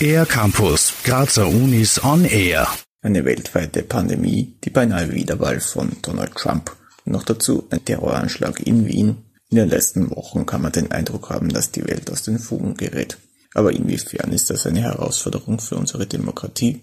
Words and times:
Air 0.00 0.26
Campus, 0.26 0.92
Grazer 1.04 1.48
Unis 1.48 2.02
on 2.04 2.24
Air. 2.24 2.68
Eine 3.02 3.24
weltweite 3.24 3.82
Pandemie, 3.82 4.56
die 4.62 4.70
beinahe 4.70 5.12
Wiederwahl 5.12 5.60
von 5.60 5.96
Donald 6.02 6.34
Trump 6.34 6.76
und 7.04 7.12
noch 7.12 7.22
dazu 7.22 7.66
ein 7.70 7.84
Terroranschlag 7.84 8.60
in 8.60 8.86
Wien. 8.86 9.16
In 9.48 9.56
den 9.56 9.68
letzten 9.68 10.10
Wochen 10.10 10.44
kann 10.44 10.62
man 10.62 10.72
den 10.72 10.90
Eindruck 10.92 11.30
haben, 11.30 11.48
dass 11.48 11.70
die 11.70 11.86
Welt 11.86 12.10
aus 12.10 12.22
den 12.22 12.38
Fugen 12.38 12.76
gerät. 12.76 13.16
Aber 13.54 13.72
inwiefern 13.72 14.32
ist 14.32 14.50
das 14.50 14.66
eine 14.66 14.82
Herausforderung 14.82 15.60
für 15.60 15.76
unsere 15.76 16.06
Demokratie? 16.06 16.82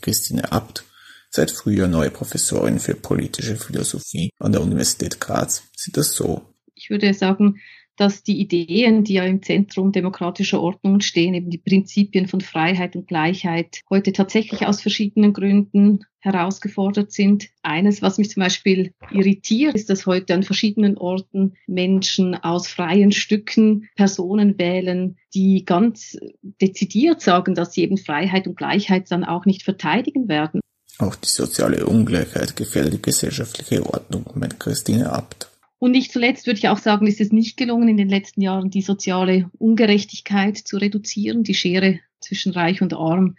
Christine 0.00 0.52
Abt, 0.52 0.84
seit 1.30 1.50
Frühjahr 1.50 1.88
neue 1.88 2.10
Professorin 2.10 2.78
für 2.78 2.94
politische 2.94 3.56
Philosophie 3.56 4.30
an 4.38 4.52
der 4.52 4.62
Universität 4.62 5.20
Graz, 5.20 5.64
sieht 5.76 5.96
das 5.96 6.12
so. 6.12 6.42
Ich 6.74 6.90
würde 6.90 7.12
sagen, 7.14 7.58
dass 7.98 8.22
die 8.22 8.40
Ideen, 8.40 9.04
die 9.04 9.14
ja 9.14 9.24
im 9.24 9.42
Zentrum 9.42 9.92
demokratischer 9.92 10.60
Ordnung 10.60 11.00
stehen, 11.00 11.34
eben 11.34 11.50
die 11.50 11.58
Prinzipien 11.58 12.28
von 12.28 12.40
Freiheit 12.40 12.94
und 12.94 13.08
Gleichheit, 13.08 13.80
heute 13.90 14.12
tatsächlich 14.12 14.66
aus 14.66 14.80
verschiedenen 14.80 15.32
Gründen 15.32 16.04
herausgefordert 16.20 17.12
sind. 17.12 17.48
Eines, 17.62 18.00
was 18.00 18.18
mich 18.18 18.30
zum 18.30 18.42
Beispiel 18.42 18.92
irritiert, 19.10 19.74
ist, 19.74 19.90
dass 19.90 20.06
heute 20.06 20.34
an 20.34 20.44
verschiedenen 20.44 20.96
Orten 20.96 21.54
Menschen 21.66 22.34
aus 22.36 22.68
freien 22.68 23.12
Stücken 23.12 23.88
Personen 23.96 24.58
wählen, 24.58 25.16
die 25.34 25.64
ganz 25.64 26.16
dezidiert 26.42 27.20
sagen, 27.20 27.54
dass 27.54 27.72
sie 27.72 27.82
eben 27.82 27.98
Freiheit 27.98 28.46
und 28.46 28.56
Gleichheit 28.56 29.10
dann 29.10 29.24
auch 29.24 29.44
nicht 29.44 29.64
verteidigen 29.64 30.28
werden. 30.28 30.60
Auch 30.98 31.14
die 31.14 31.28
soziale 31.28 31.86
Ungleichheit 31.86 32.56
gefährdet 32.56 32.94
die 32.94 33.02
gesellschaftliche 33.02 33.84
Ordnung, 33.86 34.24
meint 34.34 34.58
Christine 34.58 35.12
Abt. 35.12 35.48
Und 35.78 35.92
nicht 35.92 36.12
zuletzt 36.12 36.46
würde 36.46 36.58
ich 36.58 36.68
auch 36.68 36.78
sagen, 36.78 37.06
ist 37.06 37.20
es 37.20 37.30
nicht 37.30 37.56
gelungen, 37.56 37.88
in 37.88 37.96
den 37.96 38.08
letzten 38.08 38.40
Jahren 38.40 38.70
die 38.70 38.82
soziale 38.82 39.48
Ungerechtigkeit 39.58 40.56
zu 40.56 40.76
reduzieren. 40.76 41.44
Die 41.44 41.54
Schere 41.54 42.00
zwischen 42.20 42.52
Reich 42.52 42.82
und 42.82 42.94
Arm 42.94 43.36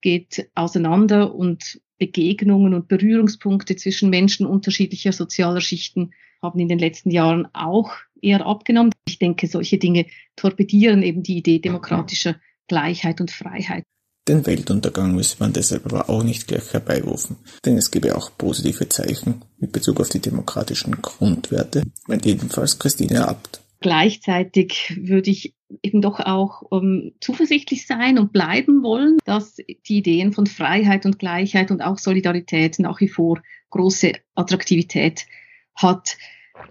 geht 0.00 0.50
auseinander 0.54 1.34
und 1.34 1.80
Begegnungen 1.98 2.74
und 2.74 2.88
Berührungspunkte 2.88 3.76
zwischen 3.76 4.10
Menschen 4.10 4.46
unterschiedlicher 4.46 5.12
sozialer 5.12 5.60
Schichten 5.60 6.12
haben 6.42 6.60
in 6.60 6.68
den 6.68 6.78
letzten 6.78 7.10
Jahren 7.10 7.48
auch 7.52 7.92
eher 8.20 8.46
abgenommen. 8.46 8.92
Ich 9.08 9.18
denke, 9.18 9.46
solche 9.46 9.78
Dinge 9.78 10.06
torpedieren 10.36 11.02
eben 11.02 11.22
die 11.22 11.38
Idee 11.38 11.58
demokratischer 11.58 12.36
Gleichheit 12.68 13.20
und 13.20 13.30
Freiheit. 13.30 13.84
Den 14.28 14.44
Weltuntergang 14.44 15.14
müsse 15.14 15.36
man 15.40 15.54
deshalb 15.54 15.86
aber 15.86 16.10
auch 16.10 16.22
nicht 16.22 16.46
gleich 16.46 16.74
herbeirufen, 16.74 17.36
denn 17.64 17.78
es 17.78 17.90
gebe 17.90 18.14
auch 18.14 18.30
positive 18.36 18.86
Zeichen 18.88 19.42
mit 19.58 19.72
Bezug 19.72 20.00
auf 20.00 20.10
die 20.10 20.20
demokratischen 20.20 21.00
Grundwerte, 21.00 21.84
meint 22.06 22.26
jedenfalls 22.26 22.78
Christine 22.78 23.26
Abt. 23.26 23.62
Gleichzeitig 23.80 24.98
würde 25.00 25.30
ich 25.30 25.54
eben 25.82 26.02
doch 26.02 26.20
auch 26.20 26.62
um, 26.62 27.12
zuversichtlich 27.20 27.86
sein 27.86 28.18
und 28.18 28.32
bleiben 28.32 28.82
wollen, 28.82 29.18
dass 29.24 29.56
die 29.56 29.98
Ideen 29.98 30.32
von 30.32 30.46
Freiheit 30.46 31.06
und 31.06 31.18
Gleichheit 31.18 31.70
und 31.70 31.80
auch 31.80 31.96
Solidarität 31.96 32.78
nach 32.80 33.00
wie 33.00 33.08
vor 33.08 33.40
große 33.70 34.12
Attraktivität 34.34 35.26
hat. 35.74 36.18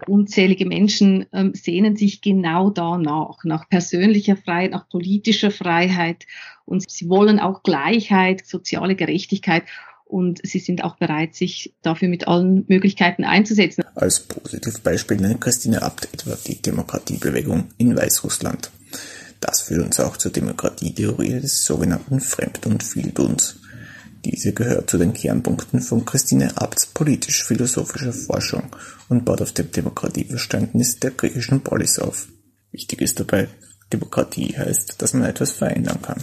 Unzählige 0.06 0.66
Menschen 0.66 1.26
ähm, 1.32 1.52
sehnen 1.54 1.96
sich 1.96 2.22
genau 2.22 2.70
danach, 2.70 3.44
nach 3.44 3.68
persönlicher 3.68 4.36
Freiheit, 4.36 4.70
nach 4.70 4.88
politischer 4.88 5.50
Freiheit 5.50 6.26
und 6.64 6.90
sie 6.90 7.08
wollen 7.08 7.38
auch 7.40 7.62
Gleichheit, 7.62 8.46
soziale 8.46 8.94
Gerechtigkeit 8.94 9.64
und 10.04 10.40
sie 10.42 10.58
sind 10.58 10.82
auch 10.82 10.96
bereit, 10.96 11.34
sich 11.34 11.74
dafür 11.82 12.08
mit 12.08 12.26
allen 12.26 12.64
Möglichkeiten 12.68 13.24
einzusetzen. 13.24 13.84
Als 13.94 14.20
Positivbeispiel 14.20 15.18
nennt 15.18 15.40
Christine 15.40 15.82
Abt 15.82 16.08
etwa 16.12 16.36
die 16.46 16.60
Demokratiebewegung 16.60 17.68
in 17.76 17.96
Weißrussland. 17.96 18.70
Das 19.40 19.62
führt 19.62 19.84
uns 19.84 20.00
auch 20.00 20.16
zur 20.16 20.32
Demokratietheorie 20.32 21.40
des 21.40 21.64
sogenannten 21.64 22.20
Fremd- 22.20 22.66
und 22.66 22.82
Vieltuns. 22.82 23.60
Diese 24.24 24.52
gehört 24.52 24.90
zu 24.90 24.98
den 24.98 25.12
Kernpunkten 25.12 25.80
von 25.80 26.04
Christine 26.04 26.56
Abts 26.56 26.86
politisch-philosophischer 26.86 28.12
Forschung 28.12 28.64
und 29.08 29.24
baut 29.24 29.40
auf 29.40 29.52
dem 29.52 29.70
Demokratieverständnis 29.70 30.98
der 30.98 31.12
griechischen 31.12 31.60
Polis 31.60 31.98
auf. 31.98 32.28
Wichtig 32.72 33.00
ist 33.00 33.20
dabei, 33.20 33.48
Demokratie 33.92 34.56
heißt, 34.56 35.00
dass 35.00 35.14
man 35.14 35.24
etwas 35.24 35.52
verändern 35.52 36.02
kann. 36.02 36.22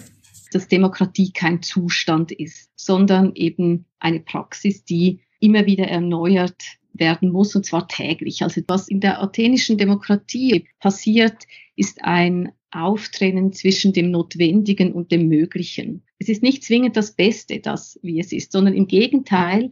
Dass 0.52 0.68
Demokratie 0.68 1.32
kein 1.32 1.62
Zustand 1.62 2.32
ist, 2.32 2.70
sondern 2.76 3.34
eben 3.34 3.86
eine 4.00 4.20
Praxis, 4.20 4.84
die 4.84 5.22
immer 5.40 5.66
wieder 5.66 5.88
erneuert 5.88 6.62
werden 6.94 7.32
muss, 7.32 7.56
und 7.56 7.66
zwar 7.66 7.88
täglich. 7.88 8.44
Also 8.44 8.62
was 8.68 8.88
in 8.88 9.00
der 9.00 9.22
athenischen 9.22 9.78
Demokratie 9.78 10.68
passiert, 10.80 11.44
ist 11.76 12.04
ein 12.04 12.52
Auftrennen 12.72 13.54
zwischen 13.54 13.94
dem 13.94 14.12
Notwendigen 14.12 14.94
und 14.94 15.12
dem 15.12 15.28
Möglichen. 15.28 16.04
Es 16.20 16.30
ist 16.30 16.44
nicht 16.44 16.64
zwingend 16.64 16.96
das 16.96 17.12
Beste, 17.12 17.60
das 17.60 18.00
wie 18.02 18.20
es 18.20 18.32
ist, 18.32 18.52
sondern 18.52 18.74
im 18.74 18.88
Gegenteil, 18.88 19.72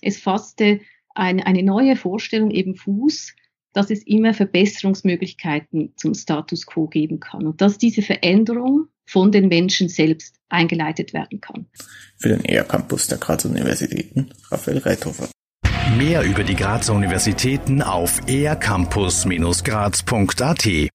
es 0.00 0.18
fasste 0.18 0.80
ein, 1.14 1.40
eine 1.40 1.62
neue 1.62 1.96
Vorstellung 1.96 2.50
eben 2.50 2.76
Fuß, 2.76 3.34
dass 3.72 3.90
es 3.90 4.02
immer 4.04 4.34
Verbesserungsmöglichkeiten 4.34 5.94
zum 5.96 6.14
Status 6.14 6.66
quo 6.66 6.88
geben 6.88 7.20
kann 7.20 7.46
und 7.46 7.60
dass 7.60 7.78
diese 7.78 8.02
Veränderung 8.02 8.88
von 9.04 9.30
den 9.32 9.48
Menschen 9.48 9.88
selbst 9.88 10.36
eingeleitet 10.48 11.12
werden 11.12 11.40
kann. 11.40 11.66
Für 12.16 12.30
den 12.30 12.44
ER 12.44 12.64
Campus 12.64 13.06
der 13.08 13.18
Grazer 13.18 13.50
Universitäten, 13.50 14.30
Raphael 14.50 14.78
Reithofer. 14.78 15.28
Mehr 15.96 16.22
über 16.22 16.44
die 16.44 16.54
Grazer 16.54 16.94
Universitäten 16.94 17.82
auf 17.82 18.20
ercampus-graz.at 18.28 20.88